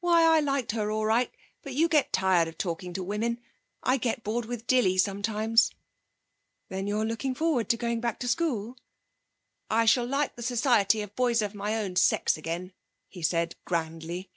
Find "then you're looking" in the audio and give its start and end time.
6.70-7.34